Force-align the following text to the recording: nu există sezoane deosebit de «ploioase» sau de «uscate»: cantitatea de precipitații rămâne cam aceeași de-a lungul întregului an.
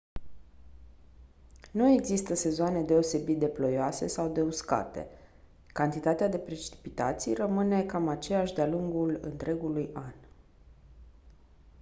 nu 1.71 1.89
există 1.91 2.33
sezoane 2.33 2.81
deosebit 2.81 3.39
de 3.39 3.47
«ploioase» 3.47 4.07
sau 4.07 4.31
de 4.31 4.41
«uscate»: 4.41 5.07
cantitatea 5.67 6.27
de 6.29 6.37
precipitații 6.37 7.33
rămâne 7.33 7.83
cam 7.83 8.07
aceeași 8.07 8.53
de-a 8.53 8.67
lungul 8.67 9.19
întregului 9.21 9.89
an. 9.93 10.13